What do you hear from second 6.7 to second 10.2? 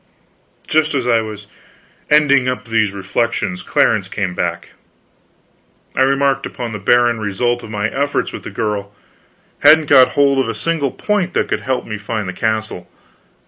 the barren result of my efforts with the girl; hadn't got